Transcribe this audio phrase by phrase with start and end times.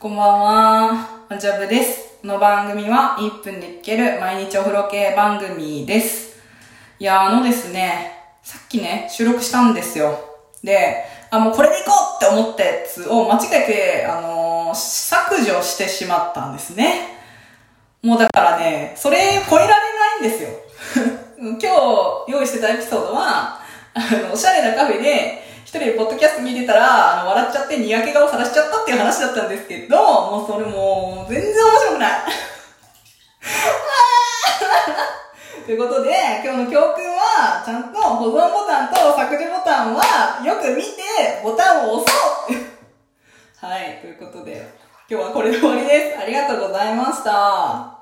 [0.00, 1.26] こんばんは。
[1.30, 2.16] おジャブです。
[2.22, 6.40] この番組は1分で聞ける毎日お風呂系番組です。
[6.98, 8.10] いや、あのですね、
[8.42, 10.18] さっきね、収録したんですよ。
[10.64, 17.18] で、あ、もうこれでいこうって思ったやつを間違えて、あのー削除してしまったんですね。
[18.02, 19.18] もうだからね、それ
[19.50, 20.48] 超えられないんですよ。
[21.36, 23.60] 今日用意してたエピソードは、
[23.92, 32.10] あの、おしゃれなカフェで、一人でポッドキャスト見てたら、あの、笑っちゃってにやけ顔さらしちゃったっていう話だったんですけど、もうそれもう、全然面白くない。
[35.66, 36.10] ということで、
[36.42, 42.14] 今日の教訓は、ちゃんと保存ボタンと削除ボタンは、よく見て、ボタンを押
[42.48, 42.56] そう
[43.70, 44.74] はい、ということで、
[45.08, 46.18] 今日はこれで終わりです。
[46.18, 47.99] ありがとうございました。